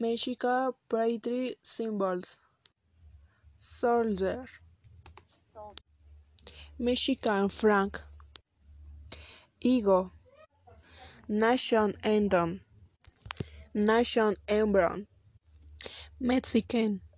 Mexican 0.00 0.72
patriot 0.88 1.58
symbols. 1.62 2.38
Soldier. 3.58 4.46
Mexican 6.78 7.50
flag. 7.50 8.00
Eagle. 9.60 10.10
Nation 11.28 11.94
anthem. 12.02 12.62
Nation 13.74 14.34
emblem. 14.48 15.06
Mexican 16.18 17.02